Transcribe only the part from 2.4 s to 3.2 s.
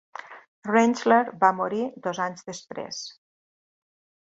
després.